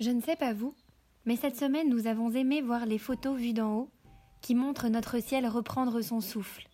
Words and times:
Je 0.00 0.10
ne 0.10 0.22
sais 0.22 0.36
pas 0.36 0.54
vous, 0.54 0.74
mais 1.26 1.36
cette 1.36 1.58
semaine 1.58 1.90
nous 1.90 2.06
avons 2.06 2.30
aimé 2.30 2.62
voir 2.62 2.86
les 2.86 2.96
photos 2.96 3.38
vues 3.38 3.52
d'en 3.52 3.76
haut 3.76 3.90
qui 4.40 4.54
montrent 4.54 4.88
notre 4.88 5.20
ciel 5.20 5.46
reprendre 5.46 6.00
son 6.00 6.22
souffle. 6.22 6.66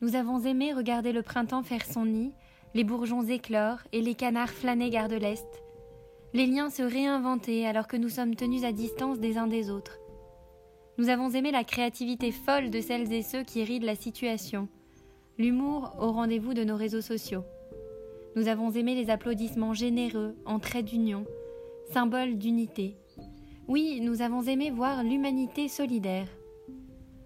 Nous 0.00 0.16
avons 0.16 0.40
aimé 0.40 0.72
regarder 0.72 1.12
le 1.12 1.22
printemps 1.22 1.62
faire 1.62 1.84
son 1.84 2.06
nid, 2.06 2.32
les 2.72 2.84
bourgeons 2.84 3.22
éclore 3.22 3.80
et 3.92 4.00
les 4.00 4.14
canards 4.14 4.48
flâner 4.48 4.88
gare 4.88 5.08
de 5.08 5.16
l'Est. 5.16 5.46
Les 6.32 6.46
liens 6.46 6.70
se 6.70 6.82
réinventer 6.82 7.66
alors 7.66 7.86
que 7.86 7.98
nous 7.98 8.08
sommes 8.08 8.34
tenus 8.34 8.64
à 8.64 8.72
distance 8.72 9.18
des 9.18 9.36
uns 9.36 9.46
des 9.46 9.68
autres. 9.68 9.98
Nous 10.96 11.10
avons 11.10 11.28
aimé 11.28 11.50
la 11.50 11.64
créativité 11.64 12.32
folle 12.32 12.70
de 12.70 12.80
celles 12.80 13.12
et 13.12 13.22
ceux 13.22 13.42
qui 13.42 13.62
rident 13.62 13.84
la 13.84 13.94
situation, 13.94 14.68
l'humour 15.36 15.94
au 16.00 16.12
rendez-vous 16.12 16.54
de 16.54 16.64
nos 16.64 16.76
réseaux 16.76 17.02
sociaux. 17.02 17.44
Nous 18.36 18.48
avons 18.48 18.70
aimé 18.70 18.94
les 18.94 19.10
applaudissements 19.10 19.74
généreux 19.74 20.34
en 20.46 20.58
trait 20.58 20.82
d'union, 20.82 21.26
symbole 21.92 22.36
d'unité. 22.36 22.96
Oui, 23.66 24.00
nous 24.02 24.22
avons 24.22 24.42
aimé 24.42 24.70
voir 24.70 25.02
l'humanité 25.02 25.68
solidaire. 25.68 26.28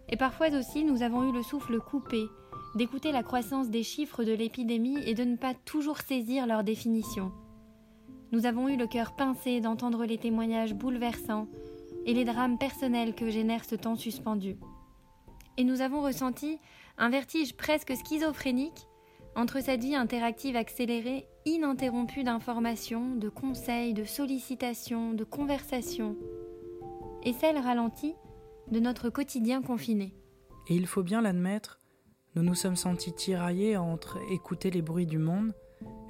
Et 0.08 0.16
parfois 0.16 0.48
aussi, 0.50 0.84
nous 0.84 1.02
avons 1.02 1.28
eu 1.28 1.32
le 1.32 1.42
souffle 1.42 1.80
coupé 1.80 2.26
d'écouter 2.74 3.12
la 3.12 3.22
croissance 3.22 3.68
des 3.68 3.82
chiffres 3.82 4.24
de 4.24 4.32
l'épidémie 4.32 4.98
et 5.04 5.14
de 5.14 5.24
ne 5.24 5.36
pas 5.36 5.54
toujours 5.54 5.98
saisir 5.98 6.46
leur 6.46 6.64
définition. 6.64 7.32
Nous 8.30 8.46
avons 8.46 8.68
eu 8.68 8.76
le 8.76 8.86
cœur 8.86 9.14
pincé 9.14 9.60
d'entendre 9.60 10.04
les 10.06 10.18
témoignages 10.18 10.74
bouleversants 10.74 11.48
et 12.06 12.14
les 12.14 12.24
drames 12.24 12.58
personnels 12.58 13.14
que 13.14 13.30
génère 13.30 13.64
ce 13.64 13.74
temps 13.74 13.96
suspendu. 13.96 14.56
Et 15.58 15.64
nous 15.64 15.82
avons 15.82 16.02
ressenti 16.02 16.58
un 16.98 17.10
vertige 17.10 17.54
presque 17.54 17.94
schizophrénique 17.94 18.86
entre 19.34 19.60
cette 19.60 19.82
vie 19.82 19.94
interactive 19.94 20.56
accélérée, 20.56 21.26
ininterrompue 21.44 22.24
d'informations, 22.24 23.14
de 23.16 23.28
conseils, 23.28 23.94
de 23.94 24.04
sollicitations, 24.04 25.14
de 25.14 25.24
conversations, 25.24 26.16
et 27.22 27.32
celle 27.32 27.58
ralentie 27.58 28.14
de 28.70 28.80
notre 28.80 29.08
quotidien 29.10 29.62
confiné. 29.62 30.14
Et 30.68 30.74
il 30.74 30.86
faut 30.86 31.02
bien 31.02 31.22
l'admettre, 31.22 31.80
nous 32.34 32.42
nous 32.42 32.54
sommes 32.54 32.76
sentis 32.76 33.12
tiraillés 33.12 33.76
entre 33.76 34.18
écouter 34.30 34.70
les 34.70 34.82
bruits 34.82 35.06
du 35.06 35.18
monde 35.18 35.52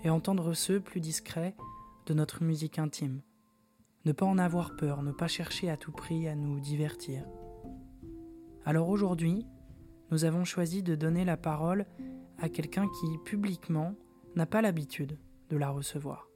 et 0.04 0.10
entendre 0.10 0.54
ceux 0.54 0.80
plus 0.80 1.00
discrets 1.00 1.56
de 2.06 2.14
notre 2.14 2.42
musique 2.42 2.78
intime. 2.78 3.22
Ne 4.04 4.12
pas 4.12 4.26
en 4.26 4.38
avoir 4.38 4.76
peur, 4.76 5.02
ne 5.02 5.12
pas 5.12 5.28
chercher 5.28 5.70
à 5.70 5.76
tout 5.76 5.92
prix 5.92 6.28
à 6.28 6.34
nous 6.34 6.60
divertir. 6.60 7.24
Alors 8.64 8.88
aujourd'hui, 8.88 9.46
nous 10.10 10.24
avons 10.24 10.44
choisi 10.44 10.82
de 10.82 10.94
donner 10.94 11.24
la 11.24 11.36
parole 11.36 11.86
à 12.42 12.48
quelqu'un 12.48 12.88
qui, 12.88 13.18
publiquement, 13.18 13.94
n'a 14.34 14.46
pas 14.46 14.62
l'habitude 14.62 15.16
de 15.48 15.56
la 15.56 15.70
recevoir. 15.70 16.28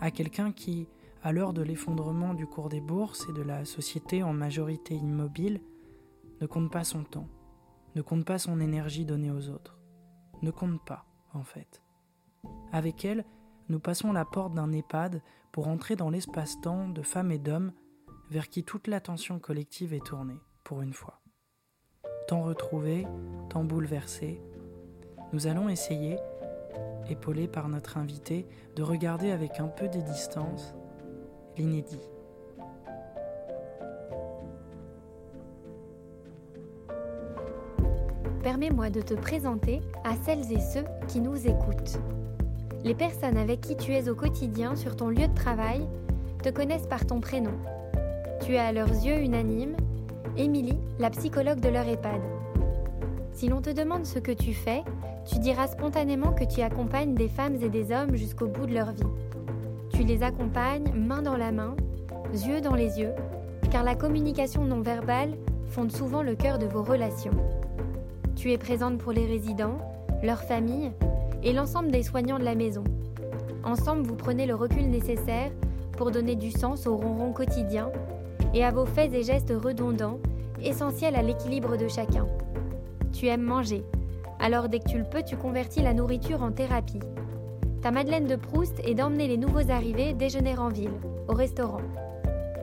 À 0.00 0.10
quelqu'un 0.10 0.50
qui, 0.50 0.88
à 1.22 1.30
l'heure 1.30 1.52
de 1.52 1.60
l'effondrement 1.60 2.32
du 2.32 2.46
cours 2.46 2.70
des 2.70 2.80
bourses 2.80 3.28
et 3.28 3.34
de 3.34 3.42
la 3.42 3.66
société 3.66 4.22
en 4.22 4.32
majorité 4.32 4.94
immobile, 4.94 5.60
ne 6.40 6.46
compte 6.46 6.72
pas 6.72 6.84
son 6.84 7.04
temps, 7.04 7.28
ne 7.94 8.00
compte 8.00 8.24
pas 8.24 8.38
son 8.38 8.60
énergie 8.60 9.04
donnée 9.04 9.30
aux 9.30 9.50
autres, 9.50 9.78
ne 10.40 10.50
compte 10.50 10.82
pas, 10.86 11.04
en 11.34 11.44
fait. 11.44 11.82
Avec 12.72 13.04
elle, 13.04 13.26
nous 13.68 13.78
passons 13.78 14.10
la 14.10 14.24
porte 14.24 14.54
d'un 14.54 14.72
EHPAD 14.72 15.22
pour 15.52 15.68
entrer 15.68 15.96
dans 15.96 16.08
l'espace-temps 16.08 16.88
de 16.88 17.02
femmes 17.02 17.30
et 17.30 17.38
d'hommes 17.38 17.72
vers 18.30 18.48
qui 18.48 18.64
toute 18.64 18.86
l'attention 18.86 19.38
collective 19.38 19.92
est 19.92 20.06
tournée, 20.06 20.40
pour 20.64 20.80
une 20.80 20.94
fois. 20.94 21.20
Tant 22.26 22.42
retrouvé, 22.42 23.06
tant 23.50 23.64
bouleversé, 23.64 24.40
nous 25.32 25.46
allons 25.46 25.68
essayer, 25.68 26.18
épaulés 27.08 27.48
par 27.48 27.68
notre 27.68 27.96
invité, 27.96 28.46
de 28.76 28.82
regarder 28.82 29.30
avec 29.30 29.60
un 29.60 29.68
peu 29.68 29.88
de 29.88 30.00
distance 30.00 30.74
l'inédit. 31.56 32.00
Permets-moi 38.42 38.90
de 38.90 39.00
te 39.00 39.14
présenter 39.14 39.80
à 40.04 40.14
celles 40.24 40.52
et 40.52 40.60
ceux 40.60 40.84
qui 41.08 41.20
nous 41.20 41.46
écoutent. 41.46 41.98
Les 42.82 42.94
personnes 42.94 43.36
avec 43.36 43.60
qui 43.60 43.76
tu 43.76 43.92
es 43.94 44.08
au 44.08 44.16
quotidien 44.16 44.74
sur 44.74 44.96
ton 44.96 45.08
lieu 45.08 45.28
de 45.28 45.34
travail 45.34 45.86
te 46.42 46.48
connaissent 46.48 46.88
par 46.88 47.06
ton 47.06 47.20
prénom. 47.20 47.52
Tu 48.44 48.54
es 48.54 48.58
à 48.58 48.72
leurs 48.72 48.88
yeux 48.88 49.20
unanime, 49.20 49.76
Émilie, 50.36 50.78
la 50.98 51.10
psychologue 51.10 51.60
de 51.60 51.68
leur 51.68 51.86
EHPAD. 51.86 52.20
Si 53.32 53.48
l'on 53.48 53.62
te 53.62 53.70
demande 53.70 54.04
ce 54.04 54.18
que 54.18 54.32
tu 54.32 54.52
fais, 54.52 54.82
tu 55.24 55.38
diras 55.38 55.68
spontanément 55.68 56.32
que 56.32 56.44
tu 56.44 56.60
accompagnes 56.60 57.14
des 57.14 57.28
femmes 57.28 57.56
et 57.62 57.68
des 57.68 57.92
hommes 57.92 58.16
jusqu'au 58.16 58.46
bout 58.46 58.66
de 58.66 58.74
leur 58.74 58.92
vie. 58.92 59.02
Tu 59.90 60.02
les 60.02 60.22
accompagnes 60.22 60.92
main 60.94 61.22
dans 61.22 61.36
la 61.36 61.52
main, 61.52 61.76
yeux 62.32 62.60
dans 62.60 62.74
les 62.74 62.98
yeux, 62.98 63.12
car 63.70 63.84
la 63.84 63.94
communication 63.94 64.64
non 64.64 64.80
verbale 64.80 65.34
fonde 65.68 65.92
souvent 65.92 66.22
le 66.22 66.34
cœur 66.34 66.58
de 66.58 66.66
vos 66.66 66.82
relations. 66.82 67.36
Tu 68.36 68.52
es 68.52 68.58
présente 68.58 68.98
pour 68.98 69.12
les 69.12 69.26
résidents, 69.26 69.78
leurs 70.22 70.42
familles 70.42 70.92
et 71.42 71.52
l'ensemble 71.52 71.90
des 71.90 72.02
soignants 72.02 72.38
de 72.38 72.44
la 72.44 72.54
maison. 72.54 72.84
Ensemble, 73.64 74.02
vous 74.02 74.16
prenez 74.16 74.46
le 74.46 74.54
recul 74.54 74.88
nécessaire 74.88 75.50
pour 75.96 76.10
donner 76.10 76.34
du 76.34 76.50
sens 76.50 76.86
au 76.86 76.96
ronron 76.96 77.32
quotidien 77.32 77.90
et 78.54 78.64
à 78.64 78.70
vos 78.70 78.86
faits 78.86 79.14
et 79.14 79.22
gestes 79.22 79.52
redondants, 79.52 80.18
essentiels 80.62 81.16
à 81.16 81.22
l'équilibre 81.22 81.76
de 81.76 81.88
chacun. 81.88 82.26
Tu 83.12 83.28
aimes 83.28 83.42
manger, 83.42 83.84
alors 84.42 84.68
dès 84.68 84.80
que 84.80 84.88
tu 84.88 84.98
le 84.98 85.04
peux, 85.04 85.22
tu 85.22 85.36
convertis 85.36 85.82
la 85.82 85.94
nourriture 85.94 86.42
en 86.42 86.50
thérapie. 86.50 86.98
Ta 87.80 87.92
Madeleine 87.92 88.26
de 88.26 88.34
Proust 88.34 88.80
est 88.84 88.94
d'emmener 88.94 89.28
les 89.28 89.36
nouveaux 89.36 89.70
arrivés 89.70 90.14
déjeuner 90.14 90.58
en 90.58 90.68
ville, 90.68 90.90
au 91.28 91.32
restaurant. 91.32 91.80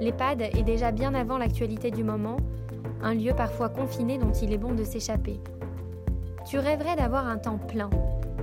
L'EHPAD 0.01 0.41
est 0.41 0.63
déjà 0.63 0.91
bien 0.91 1.13
avant 1.15 1.37
l'actualité 1.37 1.89
du 1.89 2.03
moment, 2.03 2.35
un 3.01 3.13
lieu 3.13 3.33
parfois 3.33 3.69
confiné 3.69 4.17
dont 4.17 4.33
il 4.33 4.51
est 4.51 4.57
bon 4.57 4.73
de 4.73 4.83
s'échapper. 4.83 5.39
Tu 6.45 6.59
rêverais 6.59 6.97
d'avoir 6.97 7.27
un 7.27 7.37
temps 7.37 7.57
plein, 7.57 7.89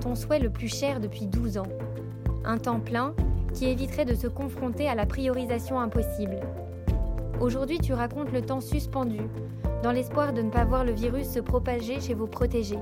ton 0.01 0.15
souhait 0.15 0.39
le 0.39 0.51
plus 0.51 0.75
cher 0.75 0.99
depuis 0.99 1.27
12 1.27 1.59
ans. 1.59 1.69
Un 2.45 2.57
temps 2.57 2.81
plein 2.81 3.15
qui 3.53 3.67
éviterait 3.67 4.07
de 4.07 4.15
se 4.15 4.29
confronter 4.29 4.89
à 4.89 4.95
la 4.95 5.05
priorisation 5.05 5.79
impossible. 5.79 6.41
Aujourd'hui, 7.41 7.79
tu 7.81 7.93
racontes 7.93 8.33
le 8.33 8.41
temps 8.41 8.63
suspendu, 8.63 9.21
dans 9.83 9.93
l'espoir 9.93 10.33
de 10.33 10.43
ne 10.43 10.51
pas 10.51 10.65
voir 10.65 10.85
le 10.85 10.93
virus 10.93 11.29
se 11.29 11.41
propager 11.41 12.01
chez 12.01 12.15
vos 12.15 12.27
protégés. 12.27 12.79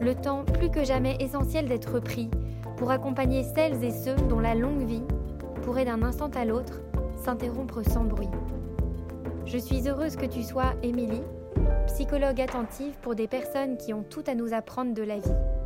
Le 0.00 0.14
temps 0.14 0.44
plus 0.44 0.70
que 0.70 0.84
jamais 0.84 1.16
essentiel 1.20 1.66
d'être 1.66 2.00
pris 2.00 2.30
pour 2.76 2.90
accompagner 2.90 3.42
celles 3.42 3.82
et 3.82 3.90
ceux 3.90 4.14
dont 4.28 4.40
la 4.40 4.54
longue 4.54 4.84
vie 4.84 5.02
pourrait 5.62 5.84
d'un 5.84 6.02
instant 6.02 6.30
à 6.34 6.44
l'autre 6.44 6.80
s'interrompre 7.16 7.82
sans 7.82 8.04
bruit. 8.04 8.30
Je 9.44 9.58
suis 9.58 9.88
heureuse 9.88 10.16
que 10.16 10.26
tu 10.26 10.42
sois, 10.42 10.74
Émilie, 10.82 11.22
psychologue 11.86 12.40
attentive 12.40 12.94
pour 13.02 13.14
des 13.14 13.26
personnes 13.26 13.76
qui 13.76 13.92
ont 13.92 14.04
tout 14.04 14.22
à 14.26 14.34
nous 14.34 14.52
apprendre 14.52 14.94
de 14.94 15.02
la 15.02 15.18
vie. 15.18 15.57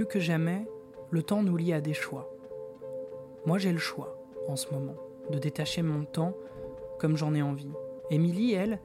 Plus 0.00 0.06
que 0.06 0.18
jamais, 0.18 0.66
le 1.10 1.22
temps 1.22 1.42
nous 1.42 1.58
lie 1.58 1.74
à 1.74 1.82
des 1.82 1.92
choix. 1.92 2.34
Moi 3.44 3.58
j'ai 3.58 3.70
le 3.70 3.76
choix, 3.76 4.16
en 4.48 4.56
ce 4.56 4.72
moment, 4.72 4.96
de 5.28 5.38
détacher 5.38 5.82
mon 5.82 6.06
temps 6.06 6.34
comme 6.98 7.18
j'en 7.18 7.34
ai 7.34 7.42
envie. 7.42 7.74
Émilie, 8.08 8.54
elle, 8.54 8.80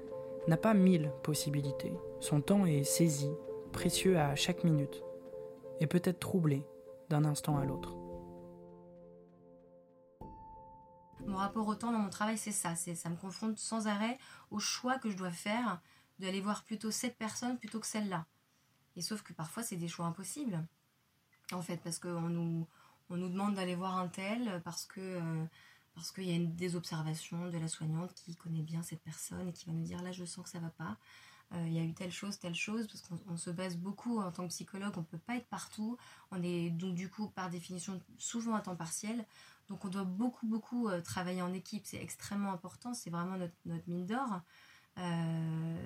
n'a 0.50 0.58
pas 0.58 0.74
mille 0.74 1.14
possibilités. 1.24 1.94
Son 2.20 2.42
temps 2.42 2.66
est 2.66 2.84
saisi, 2.84 3.32
précieux 3.72 4.20
à 4.20 4.36
chaque 4.36 4.66
minute, 4.66 5.06
et 5.80 5.88
peut-être 5.88 6.20
troublé 6.20 6.66
d'un 7.08 7.24
instant 7.24 7.58
à 7.58 7.64
l'autre. 7.64 7.96
Mon 11.26 11.38
rapport 11.38 11.66
au 11.66 11.76
temps 11.76 11.94
dans 11.94 12.00
mon 12.00 12.10
travail, 12.10 12.38
c'est 12.38 12.52
ça. 12.52 12.76
C'est, 12.76 12.94
ça 12.96 13.08
me 13.08 13.16
confronte 13.16 13.58
sans 13.58 13.88
arrêt 13.88 14.18
au 14.52 14.60
choix 14.60 15.00
que 15.00 15.10
je 15.10 15.16
dois 15.16 15.32
faire 15.32 15.80
d'aller 16.20 16.42
voir 16.42 16.66
plutôt 16.66 16.92
cette 16.92 17.18
personne 17.18 17.58
plutôt 17.58 17.80
que 17.80 17.88
celle-là. 17.88 18.26
Et 18.98 19.02
sauf 19.02 19.22
que 19.22 19.32
parfois, 19.32 19.64
c'est 19.64 19.78
des 19.78 19.88
choix 19.88 20.08
impossibles 20.08 20.62
en 21.52 21.62
fait, 21.62 21.78
parce 21.78 22.00
qu'on 22.00 22.30
nous, 22.30 22.68
on 23.10 23.18
nous 23.18 23.30
demande 23.30 23.56
d'aller 23.56 23.76
voir 23.76 23.98
un 23.98 24.08
tel, 24.08 24.62
parce 24.64 24.86
que 24.86 25.00
euh, 25.02 25.46
parce 25.94 26.12
qu'il 26.12 26.26
y 26.26 26.32
a 26.32 26.36
une, 26.36 26.56
des 26.56 26.76
observations 26.76 27.50
de 27.50 27.58
la 27.58 27.68
soignante 27.68 28.14
qui 28.14 28.36
connaît 28.36 28.64
bien 28.64 28.84
cette 28.84 29.02
personne 29.02 29.48
et 29.48 29.54
qui 29.54 29.66
va 29.66 29.72
nous 29.72 29.84
dire 29.84 30.02
là 30.04 30.12
je 30.12 30.26
sens 30.26 30.44
que 30.44 30.50
ça 30.50 30.60
va 30.60 30.70
pas, 30.70 30.98
euh, 31.54 31.64
il 31.68 31.74
y 31.74 31.80
a 31.80 31.84
eu 31.84 31.94
telle 31.94 32.12
chose, 32.12 32.38
telle 32.40 32.56
chose, 32.56 32.88
parce 32.88 33.02
qu'on 33.02 33.38
se 33.38 33.50
base 33.50 33.78
beaucoup 33.78 34.20
en 34.20 34.32
tant 34.32 34.44
que 34.44 34.50
psychologue, 34.50 34.94
on 34.98 35.02
ne 35.02 35.06
peut 35.06 35.20
pas 35.20 35.38
être 35.38 35.48
partout, 35.48 35.98
on 36.32 36.42
est 36.44 36.70
donc 36.72 36.96
du 36.96 37.10
coup 37.10 37.30
par 37.30 37.50
définition 37.50 38.02
souvent 38.18 38.56
à 38.56 38.62
temps 38.62 38.76
partiel, 38.76 39.26
donc 39.70 39.86
on 39.86 39.90
doit 39.90 40.04
beaucoup 40.04 40.48
beaucoup 40.48 40.90
euh, 40.90 41.02
travailler 41.02 41.42
en 41.42 41.54
équipe, 41.54 41.86
c'est 41.86 42.02
extrêmement 42.02 42.52
important, 42.52 42.94
c'est 42.94 43.10
vraiment 43.10 43.38
notre, 43.38 43.88
mine 43.88 44.06
d'or. 44.06 44.42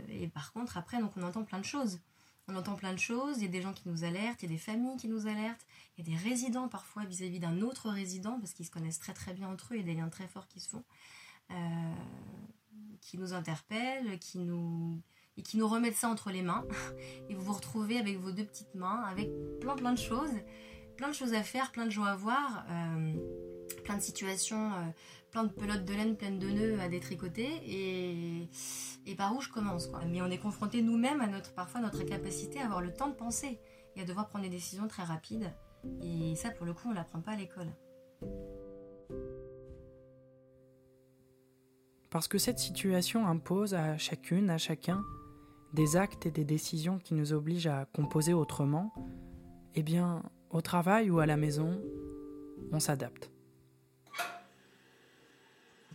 et 0.07 0.27
par 0.29 0.53
contre 0.53 0.77
après 0.77 0.97
on 1.15 1.23
entend 1.23 1.43
plein 1.43 1.59
de 1.59 1.65
choses 1.65 1.99
on 2.49 2.55
entend 2.55 2.75
plein 2.75 2.93
de 2.93 2.99
choses, 2.99 3.37
il 3.37 3.43
y 3.43 3.47
a 3.47 3.51
des 3.51 3.61
gens 3.61 3.73
qui 3.73 3.87
nous 3.87 4.03
alertent, 4.03 4.41
il 4.41 4.49
y 4.49 4.53
a 4.53 4.55
des 4.55 4.61
familles 4.61 4.97
qui 4.97 5.07
nous 5.07 5.27
alertent, 5.27 5.65
il 5.97 6.07
y 6.07 6.13
a 6.13 6.17
des 6.17 6.23
résidents 6.23 6.67
parfois 6.67 7.05
vis-à-vis 7.05 7.39
d'un 7.39 7.61
autre 7.61 7.89
résident, 7.89 8.39
parce 8.39 8.53
qu'ils 8.53 8.65
se 8.65 8.71
connaissent 8.71 8.99
très 8.99 9.13
très 9.13 9.33
bien 9.33 9.49
entre 9.49 9.73
eux, 9.73 9.77
il 9.77 9.79
y 9.79 9.83
a 9.89 9.93
des 9.93 9.99
liens 9.99 10.09
très 10.09 10.27
forts 10.27 10.47
qui 10.47 10.59
se 10.59 10.69
font, 10.69 10.83
euh, 11.51 11.55
qui 13.01 13.17
nous 13.17 13.33
interpellent, 13.33 14.19
qui 14.19 14.39
nous 14.39 15.01
et 15.37 15.41
qui 15.41 15.57
nous 15.57 15.69
remettent 15.69 15.95
ça 15.95 16.09
entre 16.09 16.31
les 16.31 16.41
mains. 16.41 16.65
Et 17.29 17.33
vous 17.33 17.41
vous 17.41 17.53
retrouvez 17.53 17.97
avec 17.97 18.17
vos 18.17 18.31
deux 18.31 18.43
petites 18.43 18.75
mains, 18.75 19.03
avec 19.03 19.29
plein 19.61 19.75
plein 19.75 19.93
de 19.93 19.97
choses, 19.97 20.33
plein 20.97 21.07
de 21.07 21.13
choses 21.13 21.33
à 21.33 21.43
faire, 21.43 21.71
plein 21.71 21.85
de 21.85 21.91
joie 21.91 22.09
à 22.09 22.15
voir, 22.15 22.65
euh, 22.69 23.13
plein 23.83 23.97
de 23.97 24.01
situations, 24.01 24.71
euh, 24.73 24.85
plein 25.31 25.43
de 25.43 25.51
pelotes 25.51 25.85
de 25.85 25.93
laine 25.93 26.15
pleines 26.15 26.39
de 26.39 26.49
nœuds 26.49 26.79
à 26.79 26.89
détricoter 26.89 27.49
et, 27.67 29.15
par 29.15 29.35
où 29.35 29.41
je 29.41 29.49
commence 29.49 29.87
quoi. 29.87 30.01
Mais 30.05 30.21
on 30.21 30.27
est 30.27 30.37
confronté 30.37 30.81
nous-mêmes 30.81 31.21
à 31.21 31.27
notre 31.27 31.53
parfois 31.53 31.81
notre 31.81 32.01
incapacité 32.01 32.59
à 32.59 32.65
avoir 32.65 32.81
le 32.81 32.93
temps 32.93 33.09
de 33.09 33.15
penser 33.15 33.59
et 33.95 34.01
à 34.01 34.05
devoir 34.05 34.27
prendre 34.29 34.45
des 34.45 34.51
décisions 34.51 34.87
très 34.87 35.03
rapides. 35.03 35.51
Et 36.03 36.35
ça 36.35 36.51
pour 36.51 36.65
le 36.65 36.73
coup 36.73 36.89
on 36.89 36.93
l'apprend 36.93 37.21
pas 37.21 37.31
à 37.31 37.35
l'école. 37.35 37.67
Parce 42.09 42.27
que 42.27 42.37
cette 42.37 42.59
situation 42.59 43.27
impose 43.27 43.75
à 43.75 43.97
chacune, 43.97 44.49
à 44.49 44.57
chacun, 44.57 45.03
des 45.73 45.95
actes 45.95 46.25
et 46.25 46.31
des 46.31 46.45
décisions 46.45 46.97
qui 46.97 47.13
nous 47.13 47.33
obligent 47.33 47.67
à 47.67 47.85
composer 47.93 48.33
autrement, 48.33 48.91
eh 49.75 49.83
bien, 49.83 50.23
au 50.49 50.61
travail 50.61 51.11
ou 51.11 51.19
à 51.19 51.27
la 51.27 51.37
maison, 51.37 51.79
on 52.71 52.79
s'adapte. 52.79 53.31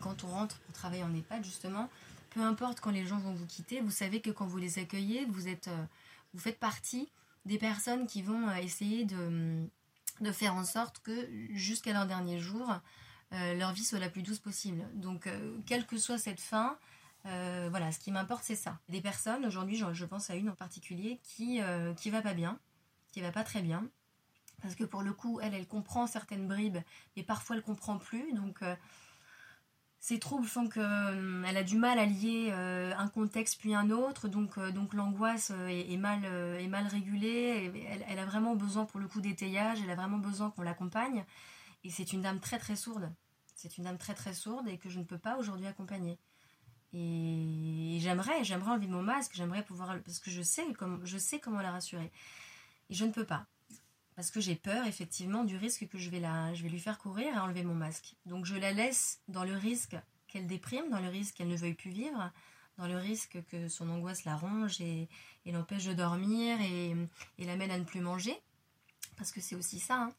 Quand 0.05 0.25
on 0.25 0.29
rentre 0.29 0.59
pour 0.61 0.75
travailler 0.75 1.03
en 1.03 1.15
EHPAD, 1.15 1.45
justement, 1.45 1.89
peu 2.31 2.41
importe 2.41 2.81
quand 2.81 2.91
les 2.91 3.07
gens 3.07 3.19
vont 3.19 3.35
vous 3.35 3.47
quitter, 3.47 3.81
vous 3.81 3.91
savez 3.91 4.21
que 4.21 4.31
quand 4.31 4.47
vous 4.47 4.59
les 4.59 4.79
accueillez, 4.79 5.25
vous, 5.25 5.49
êtes, 5.49 5.69
euh, 5.69 5.85
vous 6.33 6.41
faites 6.41 6.61
partie 6.61 7.09
des 7.45 7.59
personnes 7.59 8.07
qui 8.07 8.23
vont 8.23 8.49
euh, 8.49 8.57
essayer 8.57 9.05
de, 9.05 9.67
de 10.21 10.33
faire 10.33 10.55
en 10.55 10.65
sorte 10.65 11.01
que 11.01 11.29
jusqu'à 11.51 11.93
leur 11.93 12.07
dernier 12.07 12.39
jour, 12.39 12.71
euh, 13.33 13.55
leur 13.55 13.73
vie 13.73 13.85
soit 13.85 13.99
la 13.99 14.11
plus 14.11 14.23
douce 14.23 14.39
possible. 14.39 14.87
Donc, 14.95 15.29
quelle 15.67 15.87
que 15.87 15.97
soit 15.99 16.19
cette 16.19 16.41
fin, 16.41 16.79
euh, 17.27 17.69
voilà, 17.71 17.91
ce 17.93 17.99
qui 17.99 18.13
m'importe, 18.13 18.45
c'est 18.45 18.57
ça. 18.57 18.79
Des 18.89 19.01
personnes, 19.01 19.47
aujourd'hui, 19.47 19.77
je, 19.77 20.05
pense 20.05 20.31
à 20.31 20.35
une 20.35 20.51
en 20.51 20.55
particulier, 20.55 21.21
qui, 21.23 21.61
euh, 21.61 21.95
qui 21.95 22.11
va 22.11 22.21
pas 22.21 22.35
bien, 22.35 22.59
qui 23.13 23.21
va 23.21 23.33
pas 23.33 23.45
très 23.45 23.63
bien. 23.63 23.89
Parce 24.63 24.75
que 24.75 24.85
pour 24.85 25.03
le 25.03 25.13
coup, 25.13 25.41
elle, 25.43 25.55
elle 25.55 25.67
comprend 25.67 26.07
certaines 26.07 26.47
bribes, 26.47 26.79
mais 27.17 27.23
parfois 27.23 27.57
elle 27.57 27.63
comprend 27.63 27.99
plus. 27.99 28.33
Donc, 28.35 28.63
euh, 28.63 28.77
ces 30.05 30.19
troubles 30.19 30.47
font 30.47 30.69
qu'elle 30.69 31.57
a 31.57 31.63
du 31.63 31.79
mal 31.79 31.99
à 31.99 32.05
lier 32.05 32.53
un 32.53 33.09
contexte 33.09 33.59
puis 33.59 33.75
un 33.75 33.89
autre. 33.89 34.29
Donc, 34.29 34.59
donc 34.75 34.93
l'angoisse 34.93 35.51
est, 35.71 35.97
mal, 35.97 36.27
est 36.27 36.89
régulée. 36.89 37.73
Elle, 37.91 38.05
elle, 38.07 38.19
a 38.19 38.27
vraiment 38.27 38.55
besoin, 38.55 38.85
pour 38.85 39.01
le 39.01 39.09
coup, 39.09 39.23
d'étayage. 39.23 39.79
Elle 39.83 39.89
a 39.89 39.95
vraiment 39.95 40.19
besoin 40.19 40.51
qu'on 40.51 40.61
l'accompagne. 40.61 41.25
Et 41.85 41.91
c'est 41.91 42.13
une 42.13 42.21
dame 42.21 42.39
très, 42.39 42.59
très 42.59 42.77
sourde. 42.77 43.11
C'est 43.55 43.79
une 43.79 43.85
dame 43.85 43.97
très, 43.97 44.13
très 44.13 44.35
sourde 44.35 44.69
et 44.69 44.77
que 44.77 44.91
je 44.91 44.99
ne 44.99 45.05
peux 45.05 45.17
pas 45.17 45.39
aujourd'hui 45.39 45.67
accompagner. 45.67 46.19
Et 46.93 47.97
j'aimerais, 48.03 48.45
j'aimerais 48.45 48.73
enlever 48.73 48.89
mon 48.89 49.03
masque, 49.03 49.33
j'aimerais 49.35 49.65
pouvoir, 49.65 49.97
parce 50.05 50.19
que 50.19 50.31
je 50.31 50.43
sais, 50.43 50.71
comme, 50.75 51.01
je 51.07 51.17
sais 51.17 51.41
comment 51.41 51.63
la 51.63 51.73
rassurer. 51.73 52.13
Et 52.91 52.95
je 52.95 53.07
ne 53.07 53.11
peux 53.11 53.25
pas. 53.25 53.47
Parce 54.17 54.31
que 54.31 54.41
j'ai 54.41 54.55
peur, 54.55 54.87
effectivement, 54.87 55.45
du 55.45 55.57
risque 55.57 55.89
que 55.89 55.99
je 55.99 56.09
vais, 56.09 56.21
la, 56.21 56.55
je 56.55 56.63
vais 56.63 56.69
lui 56.69 56.79
faire 56.79 56.99
courir 56.99 57.35
et 57.35 57.39
enlever 57.39 57.65
mon 57.65 57.75
masque. 57.75 58.15
Donc 58.27 58.45
je 58.45 58.55
la 58.55 58.73
laisse 58.73 59.21
dans 59.29 59.45
le 59.45 59.57
risque 59.57 59.97
qu'elle 60.29 60.47
déprime, 60.47 60.89
dans 60.91 61.01
le 61.01 61.09
risque 61.09 61.35
qu'elle 61.35 61.49
ne 61.49 61.57
veuille 61.57 61.75
plus 61.75 61.91
vivre, 61.91 62.31
dans 62.79 62.87
le 62.87 62.97
risque 62.97 63.39
que 63.51 63.69
son 63.69 63.89
angoisse 63.89 64.25
la 64.25 64.37
ronge 64.37 64.81
et, 64.81 65.09
l'empêche 65.47 65.85
de 65.85 65.93
dormir 65.93 66.61
et, 66.61 66.95
l'amène 67.45 67.71
à 67.71 67.79
ne 67.79 67.85
plus 67.85 68.01
manger. 68.01 68.37
Parce 69.17 69.33
que 69.33 69.41
c'est 69.41 69.57
aussi 69.57 69.79
ça. 69.79 70.03
Hein. 70.03 70.13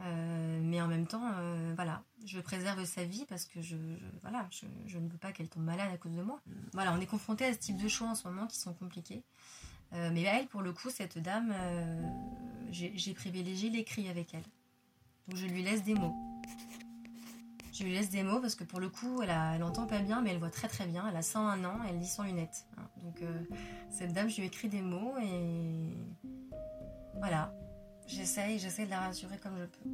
Euh, 0.00 0.60
mais 0.62 0.80
en 0.80 0.88
même 0.88 1.06
temps, 1.06 1.30
euh, 1.36 1.72
voilà, 1.76 2.02
je 2.24 2.40
préserve 2.40 2.84
sa 2.84 3.04
vie 3.04 3.24
parce 3.28 3.44
que 3.44 3.60
je, 3.60 3.76
voilà, 4.22 4.48
je, 4.86 4.98
ne 4.98 5.08
veux 5.08 5.18
pas 5.18 5.32
qu'elle 5.32 5.48
tombe 5.48 5.64
malade 5.64 5.90
à 5.92 5.96
cause 5.96 6.16
de 6.16 6.22
moi. 6.22 6.40
Voilà, 6.72 6.92
on 6.92 7.00
est 7.00 7.06
confronté 7.06 7.44
à 7.44 7.52
ce 7.52 7.58
type 7.58 7.76
de 7.76 7.88
choix 7.88 8.08
en 8.08 8.14
ce 8.14 8.26
moment 8.26 8.46
qui 8.46 8.58
sont 8.58 8.74
compliqués. 8.74 9.22
Euh, 9.94 10.10
mais 10.12 10.22
elle, 10.22 10.46
pour 10.46 10.62
le 10.62 10.72
coup, 10.72 10.90
cette 10.90 11.18
dame, 11.18 11.54
j'ai 12.70 13.14
privilégié 13.14 13.70
l'écrit 13.70 14.08
avec 14.08 14.34
elle. 14.34 14.44
Donc 15.28 15.38
je 15.38 15.46
lui 15.46 15.62
laisse 15.62 15.82
des 15.82 15.94
mots. 15.94 16.14
Je 17.72 17.84
lui 17.84 17.92
laisse 17.92 18.10
des 18.10 18.22
mots 18.22 18.40
parce 18.40 18.54
que 18.54 18.64
pour 18.64 18.80
le 18.80 18.90
coup, 18.90 19.22
elle, 19.22 19.30
a, 19.30 19.56
elle 19.56 19.62
entend 19.62 19.86
pas 19.86 20.00
bien, 20.00 20.20
mais 20.20 20.30
elle 20.30 20.38
voit 20.38 20.50
très 20.50 20.68
très 20.68 20.86
bien. 20.86 21.06
Elle 21.08 21.16
a 21.16 21.22
101 21.22 21.64
ans, 21.64 21.78
elle 21.88 21.98
lit 21.98 22.06
sans 22.06 22.24
lunettes. 22.24 22.66
Hein. 22.76 22.82
Donc 23.02 23.22
cette 23.90 24.12
dame, 24.12 24.28
je 24.28 24.40
lui 24.40 24.46
écris 24.46 24.68
des 24.68 24.82
mots 24.82 25.14
et 25.22 25.96
voilà, 27.18 27.52
J'essaye, 28.06 28.58
j'essaye 28.58 28.86
de 28.86 28.90
la 28.90 29.00
rassurer 29.00 29.38
comme 29.38 29.56
je 29.58 29.64
peux. 29.64 29.90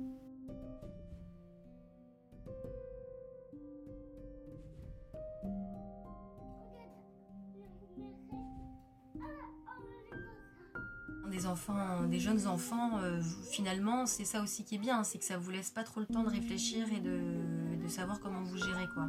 Enfants, 11.49 12.03
des 12.05 12.21
jeunes 12.21 12.47
enfants, 12.47 12.99
euh, 12.99 13.21
finalement, 13.51 14.07
c'est 14.07 14.25
ça 14.25 14.43
aussi 14.43 14.65
qui 14.65 14.77
est 14.77 14.79
bien, 14.79 15.03
c'est 15.05 15.19
que 15.19 15.25
ça 15.25 15.39
vous 15.39 15.51
laisse 15.51 15.71
pas 15.71 15.83
trop 15.83 16.01
le 16.01 16.07
temps 16.07 16.23
de 16.23 16.29
réfléchir 16.29 16.87
et 16.93 17.01
de, 17.01 17.89
savoir 17.89 18.21
comment 18.21 18.43
vous 18.43 18.59
gérez 18.59 18.87
quoi. 18.93 19.09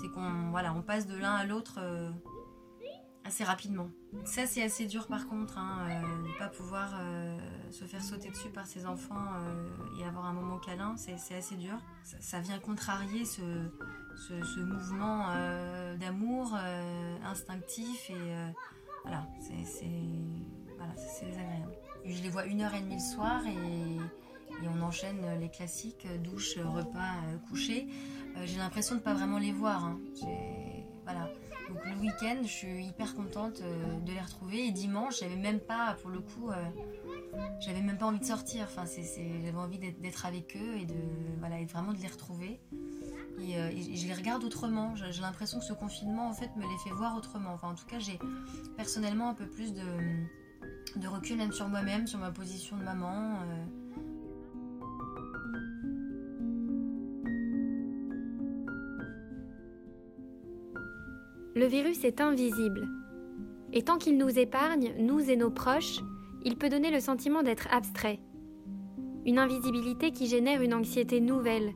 C'est 0.00 0.08
qu'on 0.08 0.50
voilà, 0.50 0.74
on 0.74 0.82
passe 0.82 1.06
de 1.06 1.16
l'un 1.16 1.32
à 1.34 1.46
l'autre. 1.46 1.76
Euh, 1.78 2.10
assez 3.26 3.44
rapidement. 3.44 3.90
Ça, 4.24 4.46
c'est 4.46 4.62
assez 4.62 4.86
dur 4.86 5.06
par 5.08 5.26
contre, 5.26 5.58
hein, 5.58 5.86
euh, 5.90 6.28
ne 6.28 6.38
pas 6.38 6.48
pouvoir 6.48 6.94
euh, 6.98 7.36
se 7.70 7.84
faire 7.84 8.02
sauter 8.02 8.30
dessus 8.30 8.50
par 8.50 8.66
ses 8.66 8.86
enfants 8.86 9.26
euh, 9.36 9.66
et 10.00 10.04
avoir 10.04 10.26
un 10.26 10.32
moment 10.32 10.58
câlin, 10.58 10.94
c'est 10.96 11.34
assez 11.34 11.56
dur. 11.56 11.76
Ça, 12.20 12.40
vient 12.40 12.58
contrarier 12.58 13.24
ce, 13.24 13.42
ce, 14.28 14.60
mouvement 14.60 15.26
d'amour 15.98 16.56
instinctif 17.24 18.10
et 18.10 18.52
voilà, 19.04 19.26
c'est 19.40 19.84
voilà, 20.76 20.92
désagréable. 20.94 21.72
Je 22.04 22.22
les 22.22 22.28
vois 22.28 22.46
une 22.46 22.62
heure 22.62 22.74
et 22.74 22.80
demie 22.80 22.96
le 22.96 23.00
soir 23.00 23.42
et, 23.46 24.64
et 24.64 24.68
on 24.68 24.80
enchaîne 24.82 25.20
les 25.40 25.48
classiques, 25.48 26.06
douche, 26.22 26.58
repas, 26.58 27.14
coucher. 27.48 27.88
J'ai 28.44 28.58
l'impression 28.58 28.94
de 28.94 29.00
ne 29.00 29.04
pas 29.04 29.14
vraiment 29.14 29.38
les 29.38 29.52
voir. 29.52 29.84
Hein. 29.84 29.98
Voilà. 31.04 31.30
Donc 31.68 31.84
le 31.84 31.96
week-end, 32.00 32.36
je 32.42 32.48
suis 32.48 32.84
hyper 32.84 33.14
contente 33.14 33.60
euh, 33.62 34.00
de 34.00 34.12
les 34.12 34.20
retrouver. 34.20 34.66
Et 34.66 34.70
dimanche, 34.70 35.20
j'avais 35.20 35.36
même 35.36 35.60
pas, 35.60 35.96
pour 36.00 36.10
le 36.10 36.20
coup, 36.20 36.50
euh, 36.50 36.54
j'avais 37.60 37.80
même 37.80 37.98
pas 37.98 38.06
envie 38.06 38.20
de 38.20 38.24
sortir. 38.24 38.64
Enfin, 38.64 38.84
j'avais 38.86 39.56
envie 39.56 39.78
d'être 39.78 40.26
avec 40.26 40.56
eux 40.56 40.76
et 40.76 40.84
de, 40.84 40.94
voilà, 41.38 41.56
vraiment 41.64 41.92
de 41.92 41.98
les 41.98 42.08
retrouver. 42.08 42.60
Et, 43.40 43.58
euh, 43.58 43.70
je 43.70 44.06
les 44.06 44.14
regarde 44.14 44.44
autrement. 44.44 44.94
J'ai 44.96 45.20
l'impression 45.20 45.58
que 45.58 45.64
ce 45.64 45.72
confinement, 45.72 46.28
en 46.28 46.34
fait, 46.34 46.54
me 46.56 46.62
les 46.62 46.78
fait 46.84 46.94
voir 46.94 47.16
autrement. 47.16 47.50
Enfin, 47.54 47.68
en 47.68 47.74
tout 47.74 47.86
cas, 47.86 47.98
j'ai 47.98 48.18
personnellement 48.76 49.30
un 49.30 49.34
peu 49.34 49.46
plus 49.46 49.72
de, 49.72 49.82
de 50.94 51.08
recul 51.08 51.36
même 51.36 51.52
sur 51.52 51.68
moi-même, 51.68 52.06
sur 52.06 52.18
ma 52.18 52.30
position 52.30 52.76
de 52.76 52.84
maman. 52.84 53.40
Le 61.54 61.66
virus 61.66 62.04
est 62.04 62.20
invisible. 62.20 62.86
Et 63.72 63.82
tant 63.82 63.98
qu'il 63.98 64.18
nous 64.18 64.38
épargne, 64.38 64.94
nous 64.98 65.20
et 65.30 65.36
nos 65.36 65.50
proches, 65.50 66.00
il 66.44 66.56
peut 66.56 66.68
donner 66.68 66.90
le 66.90 67.00
sentiment 67.00 67.42
d'être 67.42 67.66
abstrait. 67.72 68.20
Une 69.24 69.38
invisibilité 69.38 70.12
qui 70.12 70.26
génère 70.26 70.62
une 70.62 70.74
anxiété 70.74 71.20
nouvelle. 71.20 71.72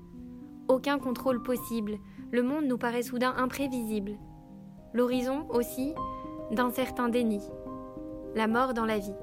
Aucun 0.68 0.98
contrôle 0.98 1.42
possible. 1.42 1.98
Le 2.30 2.42
monde 2.42 2.66
nous 2.66 2.78
paraît 2.78 3.02
soudain 3.02 3.34
imprévisible. 3.36 4.12
L'horizon 4.94 5.48
aussi 5.48 5.94
d'un 6.52 6.70
certain 6.70 7.08
déni. 7.08 7.40
La 8.34 8.46
mort 8.46 8.74
dans 8.74 8.86
la 8.86 8.98
vie. 8.98 9.14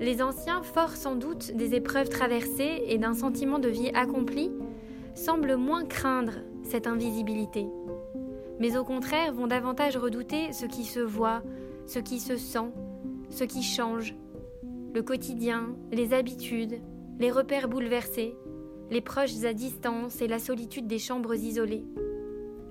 Les 0.00 0.22
anciens, 0.22 0.62
forts 0.62 0.96
sans 0.96 1.16
doute 1.16 1.52
des 1.56 1.74
épreuves 1.74 2.08
traversées 2.08 2.84
et 2.86 2.98
d'un 2.98 3.14
sentiment 3.14 3.58
de 3.58 3.68
vie 3.68 3.90
accompli, 3.94 4.50
semblent 5.14 5.56
moins 5.56 5.84
craindre 5.84 6.34
cette 6.62 6.86
invisibilité 6.86 7.66
mais 8.58 8.76
au 8.76 8.84
contraire 8.84 9.32
vont 9.32 9.46
davantage 9.46 9.96
redouter 9.96 10.52
ce 10.52 10.66
qui 10.66 10.84
se 10.84 11.00
voit, 11.00 11.42
ce 11.86 11.98
qui 11.98 12.20
se 12.20 12.36
sent, 12.36 12.70
ce 13.30 13.44
qui 13.44 13.62
change, 13.62 14.14
le 14.94 15.02
quotidien, 15.02 15.76
les 15.92 16.12
habitudes, 16.12 16.80
les 17.18 17.30
repères 17.30 17.68
bouleversés, 17.68 18.34
les 18.90 19.00
proches 19.00 19.44
à 19.44 19.52
distance 19.52 20.20
et 20.20 20.28
la 20.28 20.38
solitude 20.38 20.86
des 20.86 20.98
chambres 20.98 21.34
isolées. 21.34 21.84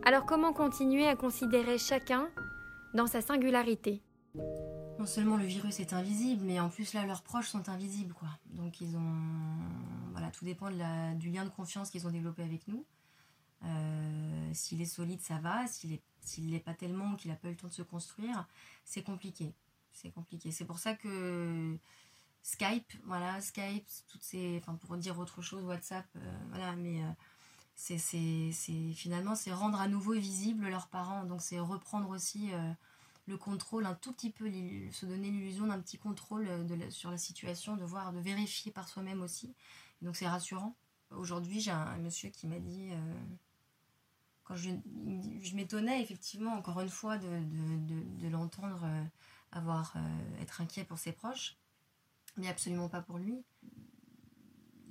Alors 0.03 0.25
comment 0.25 0.53
continuer 0.53 1.07
à 1.07 1.15
considérer 1.15 1.77
chacun 1.77 2.27
dans 2.93 3.07
sa 3.07 3.21
singularité? 3.21 4.01
Non 4.99 5.05
seulement 5.05 5.37
le 5.37 5.45
virus 5.45 5.79
est 5.79 5.93
invisible, 5.93 6.43
mais 6.43 6.59
en 6.59 6.69
plus 6.69 6.93
là 6.93 7.05
leurs 7.05 7.21
proches 7.21 7.49
sont 7.49 7.69
invisibles 7.69 8.13
quoi. 8.13 8.29
Donc 8.51 8.81
ils 8.81 8.97
ont 8.97 9.15
voilà 10.11 10.31
tout 10.31 10.43
dépend 10.43 10.71
du 11.15 11.29
lien 11.29 11.45
de 11.45 11.49
confiance 11.49 11.91
qu'ils 11.91 12.07
ont 12.07 12.11
développé 12.11 12.43
avec 12.43 12.67
nous. 12.67 12.83
Euh, 13.63 14.53
s'il 14.53 14.81
est 14.81 14.85
solide, 14.85 15.21
ça 15.21 15.37
va. 15.37 15.65
S'il 15.67 16.49
n'est 16.49 16.59
pas 16.59 16.73
tellement, 16.73 17.15
qu'il 17.15 17.31
n'a 17.31 17.37
pas 17.37 17.47
eu 17.47 17.51
le 17.51 17.57
temps 17.57 17.67
de 17.67 17.73
se 17.73 17.81
construire, 17.81 18.47
c'est 18.83 19.03
compliqué. 19.03 19.53
C'est 19.93 20.11
compliqué. 20.11 20.51
C'est 20.51 20.65
pour 20.65 20.79
ça 20.79 20.93
que 20.95 21.77
Skype, 22.43 22.91
voilà, 23.05 23.39
Skype, 23.41 23.87
toutes 24.07 24.23
ces, 24.23 24.57
enfin 24.61 24.75
pour 24.75 24.95
dire 24.97 25.17
autre 25.19 25.41
chose, 25.41 25.63
WhatsApp, 25.63 26.05
euh, 26.15 26.37
voilà, 26.49 26.75
mais 26.75 27.01
euh, 27.03 27.11
c'est 27.75 28.51
finalement 28.93 29.35
c'est 29.35 29.53
rendre 29.53 29.79
à 29.79 29.87
nouveau 29.87 30.13
visible 30.13 30.67
leurs 30.69 30.87
parents. 30.87 31.23
Donc 31.23 31.41
c'est 31.41 31.59
reprendre 31.59 32.09
aussi 32.09 32.51
le 33.27 33.37
contrôle 33.37 33.85
un 33.85 33.93
tout 33.93 34.13
petit 34.13 34.31
peu, 34.31 34.49
se 34.91 35.05
donner 35.05 35.29
l'illusion 35.29 35.67
d'un 35.67 35.79
petit 35.79 35.97
contrôle 35.97 36.47
sur 36.89 37.11
la 37.11 37.17
situation, 37.17 37.75
de 37.75 37.83
voir, 37.83 38.13
de 38.13 38.19
vérifier 38.19 38.71
par 38.71 38.87
soi-même 38.87 39.21
aussi. 39.21 39.53
Donc 40.01 40.15
c'est 40.15 40.27
rassurant. 40.27 40.75
Aujourd'hui, 41.11 41.59
j'ai 41.59 41.71
un, 41.71 41.97
monsieur 41.97 42.29
qui 42.29 42.47
m'a 42.47 42.59
dit, 42.59 42.89
euh, 42.91 43.13
quand 44.43 44.55
je, 44.55 44.69
m'étonnais 45.55 46.01
effectivement 46.01 46.53
encore 46.53 46.79
une 46.81 46.89
fois 46.89 47.17
de, 47.17 48.29
l'entendre 48.29 48.81
euh, 48.83 49.03
avoir 49.51 49.93
euh, 49.95 50.41
être 50.41 50.61
inquiet 50.61 50.85
pour 50.85 50.97
ses 50.97 51.11
proches, 51.11 51.57
mais 52.37 52.47
absolument 52.47 52.89
pas 52.89 53.01
pour 53.01 53.17
lui. 53.17 53.43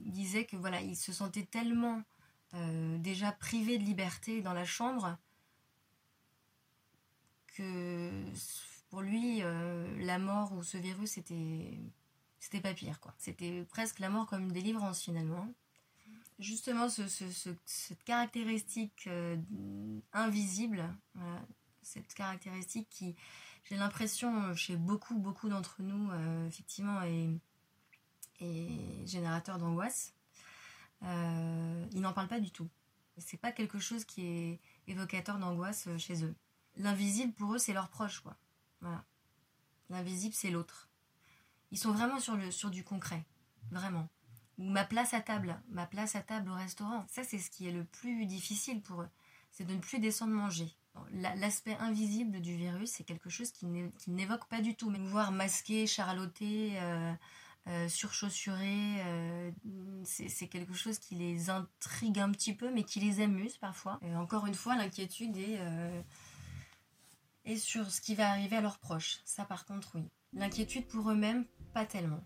Il 0.05 0.13
disait 0.13 0.45
que 0.45 0.57
voilà, 0.57 0.81
il 0.83 0.97
se 0.97 1.13
sentait 1.13 1.45
tellement 1.45 2.03
déjà 3.01 3.33
privé 3.33 3.77
de 3.77 3.83
liberté 3.83 4.41
dans 4.41 4.55
la 4.55 4.65
chambre 4.65 5.19
que 7.57 8.11
pour 8.91 9.03
lui, 9.03 9.43
la 9.99 10.19
mort 10.19 10.53
ou 10.53 10.63
ce 10.63 10.77
virus, 10.77 11.13
c'était 11.13 11.79
c'était 12.39 12.61
pas 12.61 12.75
pire 12.75 13.01
quoi. 13.01 13.15
C'était 13.19 13.65
presque 13.65 13.99
la 13.99 14.09
mort 14.09 14.27
comme 14.27 14.43
une 14.43 14.53
délivrance 14.53 15.03
finalement. 15.03 15.53
Justement, 16.39 16.89
ce, 16.91 17.03
cette 17.65 18.05
caractéristique 18.05 19.07
euh, 19.07 19.37
invisible, 20.13 20.85
cette 21.83 22.13
caractéristique 22.13 22.89
qui, 22.91 23.17
j'ai 23.65 23.77
l'impression, 23.77 24.55
chez 24.55 24.77
beaucoup, 24.77 25.19
beaucoup 25.19 25.49
d'entre 25.49 25.81
nous, 25.81 26.11
euh, 26.11 26.47
effectivement, 26.47 27.01
est, 27.03 27.31
est 28.41 29.07
générateur 29.07 29.57
d'angoisse. 29.59 30.13
Euh, 31.03 31.87
ils 31.93 32.01
n'en 32.01 32.13
parlent 32.13 32.29
pas 32.29 32.41
du 32.41 32.51
tout. 32.51 32.69
C'est 33.17 33.41
pas 33.41 33.51
quelque 33.51 33.79
chose 33.79 34.05
qui 34.05 34.27
est 34.27 34.61
évocateur 34.89 35.39
d'angoisse 35.39 35.89
chez 35.97 36.23
eux. 36.23 36.35
L'invisible 36.77 37.33
pour 37.33 37.55
eux, 37.55 37.59
c'est 37.59 37.73
leur 37.73 37.89
proche, 37.89 38.21
quoi. 38.21 38.37
L'invisible, 39.89 40.35
c'est 40.35 40.51
l'autre. 40.51 40.89
Ils 41.71 41.79
sont 41.79 41.93
vraiment 41.93 42.21
sur, 42.21 42.37
le, 42.37 42.51
sur 42.51 42.71
du 42.71 42.85
concret, 42.85 43.25
vraiment. 43.71 44.09
Ou 44.59 44.69
ma 44.71 44.85
place 44.85 45.15
à 45.15 45.21
table, 45.21 45.61
ma 45.69 45.87
place 45.87 46.17
à 46.17 46.23
table 46.23 46.51
au 46.51 46.55
restaurant. 46.55 47.05
Ça, 47.09 47.25
c'est 47.25 47.39
ce 47.39 47.51
qui 47.51 47.67
est 47.67 47.73
le 47.73 47.85
plus 47.85 48.27
difficile 48.27 48.81
pour 48.83 49.03
eux. 49.03 49.09
C'est 49.51 49.65
de 49.65 49.75
ne 49.75 49.81
plus 49.81 49.99
descendre 49.99 50.33
manger. 50.33 50.75
L'aspect 51.13 51.77
invisible 51.77 52.41
du 52.41 52.57
virus, 52.57 52.91
c'est 52.91 53.05
quelque 53.05 53.29
chose 53.29 53.53
qui 53.53 53.67
n'évoque 54.09 54.47
pas 54.47 54.63
du 54.63 54.75
tout. 54.75 54.91
Mais 54.91 54.99
voir 54.99 55.31
masqué, 55.31 55.87
charloté, 55.87 56.73
euh, 56.77 57.13
euh, 57.69 57.89
surchaussuré, 57.89 59.03
euh, 59.05 59.51
c'est 60.05 60.49
quelque 60.49 60.73
chose 60.73 60.99
qui 60.99 61.17
les 61.17 61.51
intrigue 61.51 62.19
un 62.19 62.31
petit 62.31 62.55
peu, 62.55 62.71
mais 62.71 62.83
qui 62.83 63.01
les 63.01 63.21
amuse 63.21 63.59
parfois. 63.59 63.99
Et 64.03 64.15
encore 64.15 64.47
une 64.47 64.55
fois, 64.55 64.77
l'inquiétude 64.77 65.37
est, 65.37 65.61
est 67.47 67.57
sur 67.57 67.91
ce 67.91 68.01
qui 68.01 68.15
va 68.15 68.31
arriver 68.31 68.57
à 68.57 68.61
leurs 68.61 68.79
proches. 68.79 69.21
Ça, 69.25 69.45
par 69.45 69.65
contre, 69.65 69.93
oui. 69.95 70.05
L'inquiétude 70.35 70.87
pour 70.87 71.11
eux-mêmes, 71.11 71.47
pas 71.73 71.87
tellement. 71.87 72.23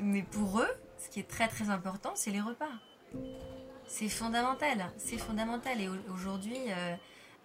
Mais 0.00 0.22
pour 0.22 0.60
eux, 0.60 0.70
ce 0.98 1.08
qui 1.08 1.20
est 1.20 1.28
très 1.28 1.48
très 1.48 1.70
important, 1.70 2.12
c'est 2.14 2.30
les 2.30 2.40
repas. 2.40 2.72
C'est 3.86 4.08
fondamental, 4.08 4.90
c'est 4.96 5.18
fondamental. 5.18 5.80
Et 5.80 5.88
aujourd'hui, 6.12 6.56
euh, 6.68 6.96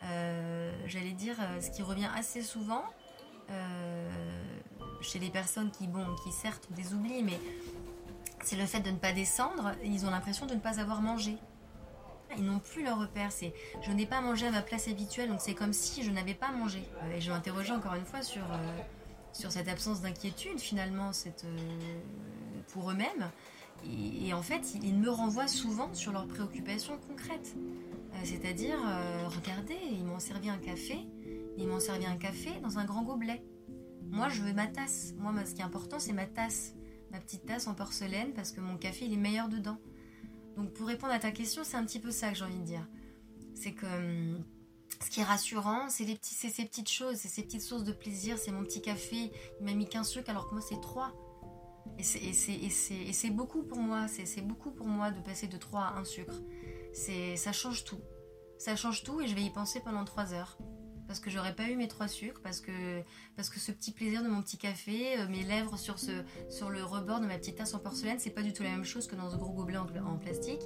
euh, 0.03 0.87
j'allais 0.87 1.11
dire, 1.11 1.35
euh, 1.39 1.61
ce 1.61 1.69
qui 1.69 1.81
revient 1.81 2.09
assez 2.15 2.41
souvent 2.41 2.83
chez 5.01 5.17
les 5.17 5.31
personnes 5.31 5.71
qui, 5.71 5.87
bon, 5.87 6.05
qui 6.23 6.31
certes 6.31 6.67
ont 6.69 6.75
des 6.75 6.93
oublis, 6.93 7.23
mais 7.23 7.39
c'est 8.43 8.57
le 8.57 8.65
fait 8.67 8.79
de 8.79 8.91
ne 8.91 8.97
pas 8.97 9.11
descendre. 9.11 9.71
Ils 9.83 10.05
ont 10.05 10.11
l'impression 10.11 10.45
de 10.45 10.53
ne 10.53 10.59
pas 10.59 10.79
avoir 10.79 11.01
mangé. 11.01 11.35
Ils 12.37 12.45
n'ont 12.45 12.59
plus 12.59 12.83
leur 12.83 12.99
repère. 12.99 13.31
C'est 13.31 13.53
je 13.81 13.91
n'ai 13.91 14.05
pas 14.05 14.21
mangé 14.21 14.47
à 14.47 14.51
ma 14.51 14.61
place 14.61 14.87
habituelle, 14.87 15.29
donc 15.29 15.41
c'est 15.41 15.55
comme 15.55 15.73
si 15.73 16.03
je 16.03 16.11
n'avais 16.11 16.33
pas 16.33 16.51
mangé. 16.51 16.83
Et 17.15 17.21
je 17.21 17.31
m'interrogeais 17.31 17.73
encore 17.73 17.95
une 17.95 18.05
fois 18.05 18.21
sur 18.21 18.43
sur 19.33 19.51
cette 19.51 19.67
absence 19.67 20.01
d'inquiétude 20.01 20.59
finalement 20.59 21.13
cette, 21.13 21.45
euh, 21.45 21.99
pour 22.69 22.91
eux-mêmes. 22.91 23.29
Et, 23.85 24.33
en 24.33 24.41
fait, 24.41 24.75
ils, 24.83 24.97
me 24.99 25.09
renvoient 25.09 25.47
souvent 25.47 25.93
sur 25.93 26.11
leurs 26.11 26.27
préoccupations 26.27 26.99
concrètes. 27.07 27.55
Euh, 27.55 28.17
c'est-à-dire, 28.25 28.77
euh, 28.85 29.25
regardez, 29.29 29.77
ils 29.89 30.03
m'ont 30.03 30.19
servi 30.19 30.49
un 30.49 30.57
café, 30.57 30.97
ils 31.57 31.65
m'ont 31.65 31.79
servi 31.79 32.05
un 32.05 32.17
café 32.17 32.49
dans 32.61 32.77
un 32.77 32.83
grand 32.83 33.03
gobelet. 33.03 33.41
Moi, 34.09 34.27
je 34.27 34.41
veux 34.41 34.51
ma 34.51 34.67
tasse. 34.67 35.13
Moi, 35.17 35.33
ce 35.45 35.53
qui 35.53 35.61
est 35.61 35.63
important, 35.63 35.97
c'est 35.97 36.11
ma 36.11 36.25
tasse. 36.25 36.73
Ma 37.11 37.19
petite 37.19 37.45
tasse 37.45 37.67
en 37.67 37.73
porcelaine, 37.73 38.33
parce 38.33 38.51
que 38.51 38.59
mon 38.59 38.75
café, 38.75 39.05
il 39.05 39.13
est 39.13 39.17
meilleur 39.17 39.47
dedans. 39.47 39.77
Donc, 40.59 40.73
pour 40.73 40.87
répondre 40.87 41.13
à 41.13 41.19
ta 41.19 41.31
question, 41.31 41.63
c'est 41.63 41.77
un 41.77 41.85
petit 41.85 41.99
peu 41.99 42.11
ça 42.11 42.29
que 42.29 42.35
j'ai 42.35 42.43
envie 42.43 42.59
de 42.59 42.65
dire. 42.65 42.85
C'est 43.55 43.71
que 43.71 43.85
hum, 43.85 44.43
ce 45.01 45.09
qui 45.09 45.21
est 45.21 45.23
rassurant, 45.23 45.89
c'est 45.89 46.05
ces 46.21 46.65
petites 46.65 46.89
choses, 46.89 47.15
c'est 47.15 47.29
ces 47.29 47.43
petites 47.43 47.61
sources 47.61 47.85
de 47.85 47.93
plaisir. 47.93 48.37
C'est 48.37 48.51
mon 48.51 48.63
petit 48.63 48.81
café, 48.81 49.31
il 49.61 49.65
m'a 49.65 49.73
mis 49.73 49.87
qu'un 49.87 50.03
sucre 50.03 50.29
alors 50.29 50.49
que 50.49 50.53
moi 50.55 50.61
c'est 50.61 50.81
trois. 50.81 51.13
Et 51.97 52.03
c'est 52.03 53.29
beaucoup 53.29 53.63
pour 53.63 53.77
moi, 53.77 54.07
c'est 54.09 54.41
beaucoup 54.41 54.71
pour 54.71 54.87
moi 54.87 55.11
de 55.11 55.21
passer 55.21 55.47
de 55.47 55.57
3 55.57 55.81
à 55.81 55.97
un 55.97 56.05
sucre. 56.05 56.35
Ça 56.93 57.51
change 57.51 57.83
tout. 57.83 57.99
Ça 58.57 58.75
change 58.75 59.03
tout 59.03 59.21
et 59.21 59.27
je 59.27 59.35
vais 59.35 59.43
y 59.43 59.49
penser 59.49 59.79
pendant 59.81 60.05
3 60.05 60.33
heures. 60.33 60.57
Parce 61.09 61.19
que 61.19 61.29
j'aurais 61.29 61.55
pas 61.55 61.67
eu 61.69 61.75
mes 61.75 61.89
trois 61.89 62.07
sucres, 62.07 62.39
parce 62.41 62.61
que, 62.61 63.01
parce 63.35 63.49
que 63.49 63.59
ce 63.59 63.73
petit 63.73 63.91
plaisir 63.91 64.23
de 64.23 64.29
mon 64.29 64.41
petit 64.41 64.57
café, 64.57 65.19
euh, 65.19 65.27
mes 65.27 65.43
lèvres 65.43 65.77
sur, 65.77 65.99
ce, 65.99 66.23
sur 66.49 66.69
le 66.69 66.83
rebord 66.83 67.19
de 67.19 67.25
ma 67.25 67.37
petite 67.37 67.57
tasse 67.57 67.73
en 67.73 67.79
porcelaine, 67.79 68.19
c'est 68.19 68.29
pas 68.29 68.43
du 68.43 68.53
tout 68.53 68.63
la 68.63 68.69
même 68.69 68.85
chose 68.85 69.07
que 69.07 69.15
dans 69.17 69.29
ce 69.29 69.35
gros 69.35 69.51
gobelet 69.51 69.79
en 69.79 70.17
plastique 70.17 70.61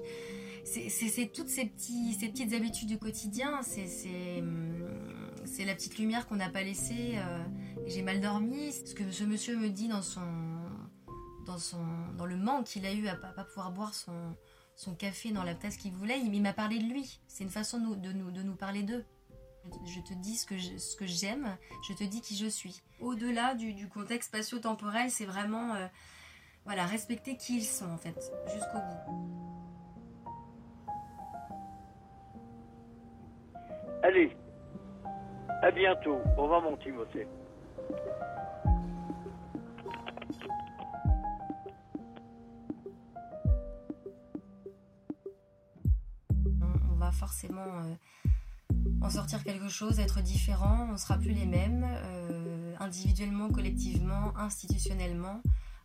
c'est 0.63 1.31
toutes 1.33 1.49
ces, 1.49 1.65
petits, 1.65 2.13
ces 2.13 2.29
petites 2.29 2.53
habitudes 2.53 2.87
du 2.87 2.97
quotidien. 2.97 3.59
Hum, 3.59 4.89
c'est 5.45 5.65
la 5.65 5.75
petite 5.75 5.97
lumière 5.97 6.27
qu'on 6.27 6.35
n'a 6.35 6.49
pas 6.49 6.63
laissée. 6.63 7.15
Euh, 7.15 7.43
j'ai 7.85 8.01
mal 8.01 8.21
dormi. 8.21 8.71
Ce 8.71 8.93
que 8.93 9.11
ce 9.11 9.23
monsieur 9.23 9.57
me 9.57 9.69
dit 9.69 9.87
dans, 9.87 10.01
son, 10.01 10.21
dans, 11.45 11.57
son, 11.57 11.85
dans 12.17 12.25
le 12.25 12.37
manque 12.37 12.65
qu'il 12.65 12.85
a 12.85 12.93
eu 12.93 13.07
à 13.07 13.15
ne 13.15 13.19
pas 13.19 13.43
pouvoir 13.43 13.71
boire 13.71 13.93
son, 13.93 14.35
son 14.75 14.95
café 14.95 15.31
dans 15.31 15.43
la 15.43 15.55
tasse 15.55 15.77
qu'il 15.77 15.93
voulait, 15.93 16.19
il, 16.19 16.41
m'a 16.41 16.53
parlé 16.53 16.79
de 16.79 16.85
lui. 16.85 17.19
C'est 17.27 17.43
une 17.43 17.49
façon 17.49 17.79
de, 17.79 17.95
de, 17.95 18.13
nous, 18.13 18.31
de 18.31 18.41
nous 18.41 18.55
parler 18.55 18.83
d'eux. 18.83 19.03
Je 19.85 20.01
te 20.01 20.13
dis 20.13 20.35
ce 20.35 20.45
que 20.45 21.05
j'aime, 21.05 21.57
je, 21.87 21.93
te 21.93 22.03
dis 22.03 22.21
qui 22.21 22.35
je 22.35 22.47
suis. 22.47 22.81
Au-delà 22.99 23.55
du, 23.55 23.73
du, 23.73 23.87
contexte 23.87 24.29
spatio-temporel, 24.29 25.09
c'est 25.09 25.25
vraiment 25.25 25.75
euh, 25.75 25.87
voilà, 26.65 26.85
respecter 26.85 27.37
qui 27.37 27.57
ils 27.57 27.65
sont 27.65 27.89
en 27.89 27.97
fait, 27.97 28.31
jusqu'au 28.53 28.77
bout. 28.77 29.53
Allez, 34.03 34.35
à 35.61 35.71
bientôt. 35.71 36.19
Au 36.37 36.43
revoir 36.43 36.61
mon 36.61 36.75
Timothée. 36.77 37.27
On 46.91 46.95
va 46.95 47.11
forcément 47.11 47.61
euh, 47.61 47.93
en 49.03 49.09
sortir 49.09 49.43
quelque 49.43 49.67
chose, 49.67 49.99
être 49.99 50.21
différent, 50.21 50.87
on 50.91 50.97
sera 50.97 51.17
plus 51.17 51.33
les 51.33 51.45
mêmes, 51.45 51.85
euh, 51.85 52.73
individuellement, 52.79 53.49
collectivement, 53.49 54.35
institutionnellement. 54.37 55.41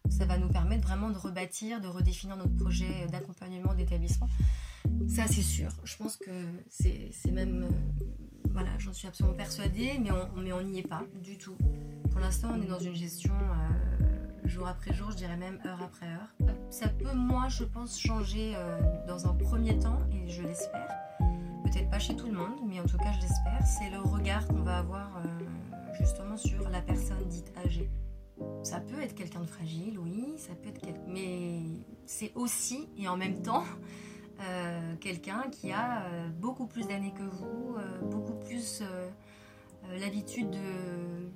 Ça 0.09 0.25
va 0.25 0.39
nous 0.39 0.49
permettre 0.49 0.87
vraiment 0.87 1.11
de 1.11 1.19
rebâtir, 1.19 1.81
de 1.81 1.89
redéfinir 1.89 2.37
notre 2.37 2.55
projet 2.55 3.07
d'accompagnement 3.11 3.75
d'établissement. 3.75 4.29
Ça, 5.09 5.27
c'est 5.27 5.43
sûr. 5.43 5.71
Je 5.85 5.97
pense 5.97 6.17
que 6.17 6.31
c'est 6.69 7.31
même. 7.33 7.65
Euh, 7.65 8.05
voilà, 8.51 8.71
j'en 8.79 8.93
suis 8.93 9.07
absolument 9.07 9.37
persuadée, 9.37 10.01
mais 10.01 10.11
on 10.53 10.63
n'y 10.63 10.79
est 10.79 10.89
pas 10.89 11.03
du 11.23 11.37
tout. 11.37 11.57
Pour 12.11 12.21
l'instant, 12.21 12.53
on 12.57 12.63
est 12.63 12.67
dans 12.67 12.79
une 12.79 12.95
gestion 12.95 13.35
euh, 13.35 14.49
jour 14.49 14.67
après 14.67 14.95
jour, 14.95 15.11
je 15.11 15.17
dirais 15.17 15.37
même 15.37 15.59
heure 15.67 15.83
après 15.83 16.07
heure. 16.07 16.55
Ça 16.71 16.89
peut, 16.89 17.13
moi, 17.15 17.49
je 17.49 17.65
pense, 17.65 18.01
changer 18.01 18.55
dans 19.07 19.27
un 19.27 19.35
premier 19.35 19.79
temps, 19.79 20.01
et 20.13 20.31
je 20.31 20.43
l'espère. 20.43 20.98
Peut-être 21.71 21.91
pas 21.91 21.99
chez 21.99 22.17
tout 22.17 22.27
le 22.27 22.33
monde, 22.33 22.61
mais 22.67 22.81
en 22.81 22.87
tout 22.87 22.97
cas, 22.97 23.13
je 23.13 23.21
l'espère. 23.21 23.67
C'est 23.67 23.91
le 23.91 24.01
regard 24.01 24.47
qu'on 24.49 24.63
va 24.63 24.79
avoir 24.79 25.23
justement 25.99 26.37
sur 26.37 26.71
la 26.71 26.81
personne 26.81 27.23
dite 27.29 27.53
âgée. 27.63 27.91
Ça 28.63 28.81
peut 28.81 29.01
être 29.01 29.15
quelqu'un 29.15 29.41
de 29.41 29.47
fragile, 29.47 29.99
oui, 29.99 30.35
ça 30.39 30.55
peut 30.55 30.69
être 30.69 30.81
quelqu'un. 30.81 31.01
Mais 31.09 31.61
c'est 32.07 32.33
aussi, 32.35 32.89
et 32.97 33.09
en 33.09 33.17
même 33.17 33.43
temps, 33.43 33.65
euh, 34.41 34.95
quelqu'un 35.01 35.45
qui 35.51 35.73
a 35.73 36.05
euh, 36.05 36.29
beaucoup 36.29 36.67
plus 36.67 36.87
d'années 36.87 37.13
que 37.13 37.23
vous, 37.23 37.77
euh, 37.77 38.01
beaucoup 38.03 38.35
plus 38.35 38.83
l'habitude 40.01 40.51
de, 40.51 41.31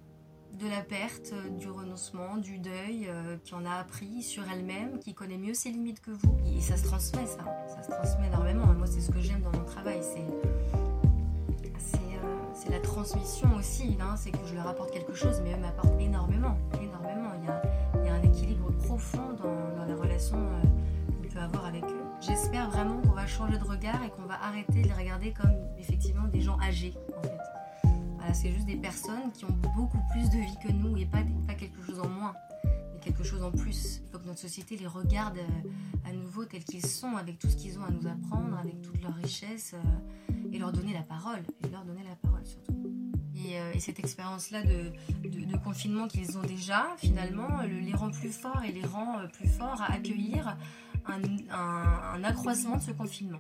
de, 0.58 0.68
la 0.68 0.82
perte, 0.82 1.32
du 1.58 1.68
renoncement, 1.70 2.36
du 2.36 2.58
deuil, 2.58 3.08
qui 3.44 3.54
en 3.54 3.64
a 3.64 3.74
appris 3.74 4.22
sur 4.22 4.42
elle-même, 4.50 4.98
qui 4.98 5.14
connaît 5.14 5.38
mieux 5.38 5.54
ses 5.54 5.70
limites 5.70 6.00
que 6.00 6.10
vous. 6.10 6.38
Et 6.56 6.60
ça 6.60 6.76
se 6.76 6.84
transmet, 6.84 7.26
ça. 7.26 7.44
Ça 7.68 7.82
se 7.82 7.90
transmet 7.90 8.26
énormément. 8.28 8.66
Moi, 8.66 8.86
c'est 8.86 9.00
ce 9.00 9.10
que 9.10 9.20
j'aime 9.20 9.40
dans 9.40 9.52
mon 9.52 9.64
travail. 9.64 10.00
C'est 10.02 10.26
c'est 12.64 12.70
la 12.70 12.78
transmission 12.78 13.48
aussi, 13.58 13.96
hein. 14.00 14.14
c'est 14.16 14.30
que 14.30 14.46
je 14.46 14.54
leur 14.54 14.68
apporte 14.68 14.92
quelque 14.92 15.14
chose, 15.14 15.40
mais 15.42 15.52
eux 15.52 15.60
m'apportent 15.60 16.00
énormément, 16.00 16.56
énormément. 16.80 17.30
Il 17.40 18.06
y, 18.06 18.08
a, 18.08 18.14
un 18.14 18.22
équilibre 18.22 18.70
profond 18.84 19.32
dans, 19.32 19.84
les 19.84 19.94
relations 19.94 20.38
qu'on 21.08 21.28
peut 21.28 21.40
avoir 21.40 21.66
avec 21.66 21.82
eux. 21.82 22.04
j'espère 22.20 22.70
vraiment 22.70 23.00
qu'on 23.00 23.16
va 23.16 23.26
changer 23.26 23.58
de 23.58 23.64
regard 23.64 24.04
et 24.04 24.10
qu'on 24.10 24.26
va 24.26 24.34
arrêter 24.40 24.82
de 24.82 24.86
les 24.86 24.92
regarder 24.92 25.32
comme 25.32 25.56
effectivement 25.76 26.28
des 26.28 26.40
gens 26.40 26.56
âgés 26.60 26.94
c'est 28.34 28.52
juste 28.52 28.66
des 28.66 28.76
personnes 28.76 29.30
qui 29.32 29.44
ont 29.44 29.56
beaucoup 29.74 29.98
plus 30.10 30.28
de 30.30 30.38
vie 30.38 30.56
que 30.62 30.72
nous 30.72 30.96
et 30.96 31.06
pas, 31.06 31.22
quelque 31.54 31.82
chose 31.82 32.00
en 32.00 32.08
moins, 32.08 32.34
mais 32.92 33.00
quelque 33.00 33.22
chose 33.24 33.42
en 33.42 33.50
plus. 33.50 34.00
Il 34.06 34.10
faut 34.10 34.18
que 34.18 34.26
notre 34.26 34.40
société 34.40 34.76
les 34.76 34.86
regarde 34.86 35.38
euh, 35.38 36.08
à 36.08 36.12
nouveau 36.12 36.44
tels 36.44 36.64
qu'ils 36.64 36.84
sont, 36.86 37.16
avec 37.16 37.38
tout 37.38 37.48
ce 37.48 37.56
qu'ils 37.56 37.78
ont 37.78 37.84
à 37.84 37.90
nous 37.90 38.06
apprendre, 38.06 38.56
avec 38.58 38.80
toute 38.82 39.00
leur 39.02 39.14
richesse, 39.14 39.74
euh, 39.74 40.32
et 40.52 40.58
leur 40.58 40.72
donner 40.72 40.92
la 40.92 41.02
parole, 41.02 41.40
et 41.64 41.68
leur 41.68 41.84
donner 41.84 42.04
la 42.04 42.16
parole 42.16 42.44
surtout. 42.46 42.74
Et, 43.34 43.58
euh, 43.60 43.72
et 43.74 43.80
cette 43.80 43.98
expérience-là 43.98 44.62
de, 44.62 44.92
confinement 45.64 46.08
qu'ils 46.08 46.36
ont 46.38 46.42
déjà, 46.42 46.86
finalement, 46.98 47.62
le- 47.62 47.78
les 47.80 47.94
rend 47.94 48.10
plus 48.10 48.32
forts 48.32 48.62
et 48.64 48.72
les 48.72 48.84
rend 48.84 49.18
plus 49.32 49.48
forts 49.48 49.80
à 49.80 49.92
accueillir 49.92 50.56
un 51.06 52.24
accroissement 52.24 52.76
de 52.76 52.82
ce 52.82 52.90
confinement. 52.92 53.38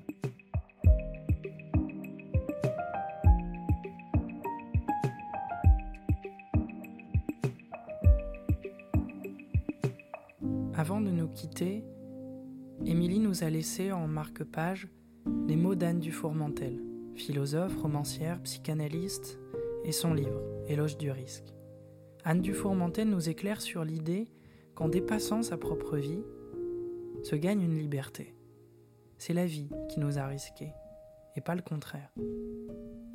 Avant 10.82 11.00
de 11.00 11.12
nous 11.12 11.28
quitter, 11.28 11.84
Émilie 12.84 13.20
nous 13.20 13.44
a 13.44 13.50
laissé 13.50 13.92
en 13.92 14.08
marque-page 14.08 14.88
les 15.46 15.54
mots 15.54 15.76
d'Anne 15.76 16.00
Dufourmentel, 16.00 16.82
philosophe, 17.14 17.76
romancière, 17.76 18.42
psychanalyste, 18.42 19.38
et 19.84 19.92
son 19.92 20.12
livre, 20.12 20.42
Éloge 20.66 20.98
du 20.98 21.12
risque. 21.12 21.54
Anne 22.24 22.40
Dufourmentel 22.40 23.08
nous 23.08 23.28
éclaire 23.28 23.60
sur 23.60 23.84
l'idée 23.84 24.28
qu'en 24.74 24.88
dépassant 24.88 25.44
sa 25.44 25.56
propre 25.56 25.98
vie, 25.98 26.24
se 27.22 27.36
gagne 27.36 27.62
une 27.62 27.78
liberté. 27.78 28.34
C'est 29.18 29.34
la 29.34 29.46
vie 29.46 29.70
qui 29.88 30.00
nous 30.00 30.18
a 30.18 30.26
risqués, 30.26 30.72
et 31.36 31.40
pas 31.40 31.54
le 31.54 31.62
contraire. 31.62 32.12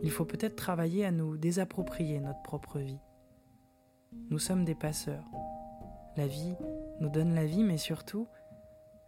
Il 0.01 0.11
faut 0.11 0.23
peut-être 0.23 0.55
travailler 0.55 1.03
à 1.03 1.11
nous 1.11 1.35
désapproprier 1.35 2.21
notre 2.21 2.43
propre 2.43 2.79
vie. 2.79 3.01
Nous 4.29 4.39
sommes 4.39 4.63
des 4.63 4.73
passeurs. 4.73 5.25
La 6.15 6.27
vie 6.27 6.55
nous 6.99 7.09
donne 7.09 7.33
la 7.33 7.45
vie, 7.45 7.63
mais 7.63 7.77
surtout, 7.77 8.27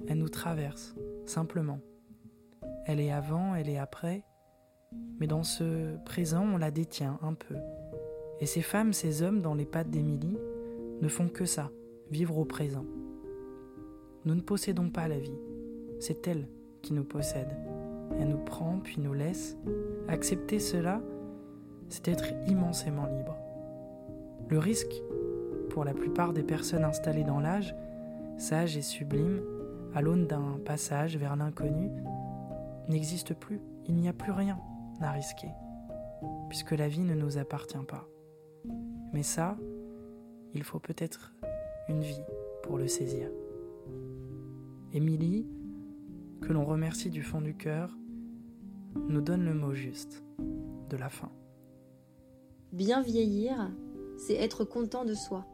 elle 0.08 0.19
nous 0.19 0.29
traverse, 0.29 0.96
simplement. 1.25 1.79
Elle 2.86 3.00
est 3.00 3.12
avant, 3.12 3.55
elle 3.55 3.69
est 3.69 3.77
après, 3.77 4.24
mais 5.19 5.27
dans 5.27 5.43
ce 5.43 5.98
présent, 6.05 6.43
on 6.43 6.58
la 6.58 6.72
détient 6.72 7.19
un 7.22 7.34
peu. 7.34 7.55
Et 8.39 8.46
ces 8.46 8.62
femmes, 8.62 8.93
ces 8.93 9.22
hommes 9.22 9.41
dans 9.41 9.53
les 9.53 9.65
pattes 9.65 9.89
d'Émilie 9.89 10.38
ne 11.01 11.08
font 11.08 11.27
que 11.27 11.46
ça, 11.46 11.69
vivre 12.10 12.38
au 12.38 12.46
présent. 12.46 12.86
Nous 14.25 14.36
ne 14.36 14.41
possédons 14.41 14.89
pas 14.89 15.08
la 15.08 15.19
vie, 15.19 15.39
c'est 16.00 16.27
elle 16.27 16.48
qui 16.81 16.93
nous 16.93 17.03
possède. 17.03 17.55
Elle 18.19 18.29
nous 18.29 18.43
prend 18.43 18.79
puis 18.79 19.00
nous 19.00 19.13
laisse. 19.13 19.58
Accepter 20.08 20.60
cela, 20.60 21.01
c'est 21.89 22.08
être 22.08 22.27
immensément 22.48 23.05
libre. 23.05 23.38
Le 24.50 24.58
risque, 24.58 25.03
pour 25.69 25.85
la 25.85 25.93
plupart 25.93 26.33
des 26.33 26.43
personnes 26.43 26.83
installées 26.83 27.23
dans 27.23 27.39
l'âge, 27.39 27.75
sage 28.38 28.77
et 28.77 28.81
sublime, 28.81 29.41
à 29.93 30.01
l'aune 30.01 30.27
d'un 30.27 30.59
passage 30.65 31.17
vers 31.17 31.35
l'inconnu, 31.35 31.89
n'existe 32.88 33.33
plus. 33.33 33.61
Il 33.88 33.95
n'y 33.95 34.09
a 34.09 34.13
plus 34.13 34.31
rien 34.31 34.59
à 35.01 35.11
risquer, 35.11 35.49
puisque 36.49 36.71
la 36.71 36.88
vie 36.88 37.03
ne 37.03 37.15
nous 37.15 37.38
appartient 37.38 37.77
pas. 37.88 38.07
Mais 39.13 39.23
ça, 39.23 39.57
il 40.53 40.63
faut 40.63 40.79
peut-être 40.79 41.33
une 41.88 42.01
vie 42.01 42.23
pour 42.63 42.77
le 42.77 42.88
saisir. 42.88 43.29
Émilie, 44.93 45.47
que 46.41 46.53
l'on 46.53 46.65
remercie 46.65 47.09
du 47.09 47.23
fond 47.23 47.41
du 47.41 47.55
cœur, 47.55 47.95
nous 49.07 49.21
donne 49.21 49.45
le 49.45 49.53
mot 49.53 49.73
juste 49.73 50.23
de 50.89 50.97
la 50.97 51.09
fin. 51.09 51.31
Bien 52.71 53.01
vieillir, 53.01 53.71
c'est 54.17 54.35
être 54.35 54.63
content 54.63 55.05
de 55.05 55.13
soi. 55.13 55.45